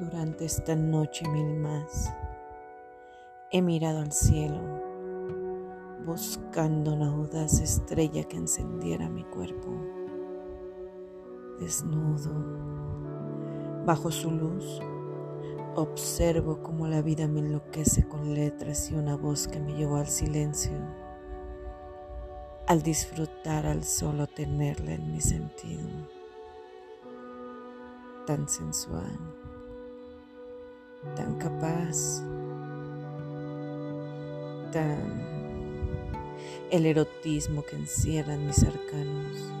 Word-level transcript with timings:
durante 0.00 0.44
esta 0.44 0.74
noche 0.74 1.28
mil 1.28 1.60
más. 1.60 2.12
He 3.52 3.62
mirado 3.62 4.00
al 4.00 4.10
cielo, 4.10 4.60
buscando 6.04 6.94
una 6.94 7.06
audaz 7.06 7.60
estrella 7.60 8.24
que 8.24 8.38
encendiera 8.38 9.08
mi 9.08 9.22
cuerpo. 9.22 9.70
Desnudo, 11.60 12.32
bajo 13.86 14.10
su 14.10 14.32
luz, 14.32 14.80
observo 15.76 16.64
cómo 16.64 16.88
la 16.88 17.02
vida 17.02 17.28
me 17.28 17.38
enloquece 17.38 18.08
con 18.08 18.34
letras 18.34 18.90
y 18.90 18.94
una 18.94 19.14
voz 19.14 19.46
que 19.46 19.60
me 19.60 19.74
llevó 19.74 19.98
al 19.98 20.08
silencio, 20.08 20.72
al 22.66 22.82
disfrutar 22.82 23.66
al 23.66 23.84
solo 23.84 24.26
tenerla 24.26 24.94
en 24.94 25.12
mi 25.12 25.20
sentido 25.20 26.19
tan 28.30 28.48
sensual, 28.48 29.18
tan 31.16 31.34
capaz, 31.38 32.22
tan 34.70 35.20
el 36.70 36.86
erotismo 36.86 37.64
que 37.64 37.74
encierran 37.74 38.46
mis 38.46 38.62
arcanos, 38.62 39.52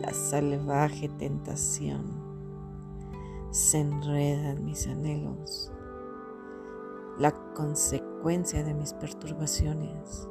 la 0.00 0.12
salvaje 0.12 1.08
tentación, 1.08 2.02
se 3.52 3.78
enredan 3.78 4.64
mis 4.64 4.88
anhelos, 4.88 5.70
la 7.16 7.30
consecuencia 7.54 8.64
de 8.64 8.74
mis 8.74 8.92
perturbaciones, 8.92 10.26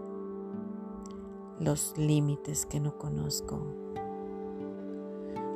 los 1.61 1.97
límites 1.97 2.65
que 2.65 2.81
no 2.81 2.97
conozco 2.97 3.90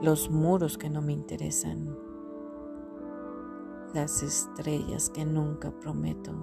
los 0.01 0.29
muros 0.29 0.77
que 0.77 0.89
no 0.89 1.01
me 1.01 1.13
interesan, 1.13 1.97
las 3.93 4.21
estrellas 4.23 5.09
que 5.09 5.25
nunca 5.25 5.71
prometo, 5.71 6.33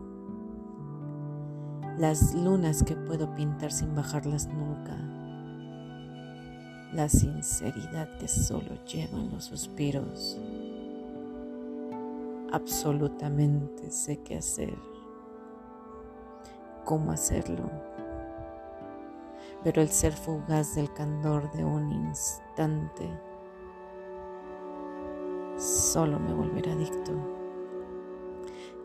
las 1.99 2.35
lunas 2.35 2.83
que 2.83 2.97
puedo 2.97 3.35
pintar 3.35 3.71
sin 3.71 3.95
bajarlas 3.95 4.49
nunca, 4.49 4.97
la 6.95 7.09
sinceridad 7.11 8.17
que 8.19 8.27
solo 8.27 8.83
llevan 8.85 9.31
los 9.31 9.45
suspiros. 9.45 10.39
Absolutamente 12.53 13.91
sé 13.91 14.23
qué 14.23 14.39
hacer, 14.39 14.75
cómo 16.85 17.13
hacerlo, 17.13 17.71
pero 19.63 19.83
el 19.83 19.89
ser 19.89 20.15
fugaz 20.15 20.75
del 20.75 20.93
candor 20.95 21.51
de 21.53 21.65
un 21.65 21.93
instante 21.93 23.11
solo 25.63 26.19
me 26.19 26.35
volverá 26.35 26.73
adicto. 26.73 27.13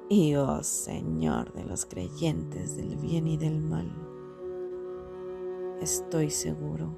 Y 0.09 0.35
oh 0.35 0.63
Señor 0.63 1.51
de 1.53 1.65
los 1.65 1.85
creyentes 1.85 2.77
del 2.77 2.95
bien 2.97 3.27
y 3.27 3.35
del 3.35 3.59
mal, 3.59 3.91
estoy 5.81 6.29
seguro 6.29 6.95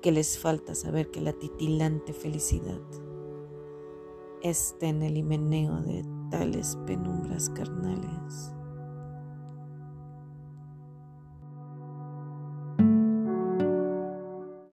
que 0.00 0.12
les 0.12 0.38
falta 0.38 0.74
saber 0.74 1.10
que 1.10 1.20
la 1.20 1.32
titilante 1.32 2.12
felicidad 2.12 2.80
está 4.42 4.86
en 4.86 5.02
el 5.02 5.16
himeneo 5.16 5.80
de 5.82 6.04
tales 6.30 6.78
penumbras 6.86 7.50
carnales. 7.50 8.55